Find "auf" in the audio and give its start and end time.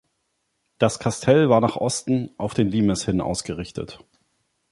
2.39-2.55